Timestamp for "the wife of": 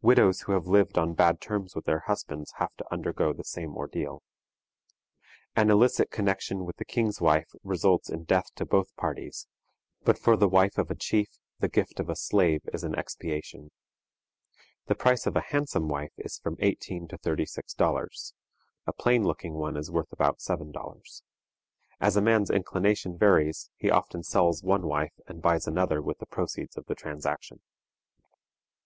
10.38-10.90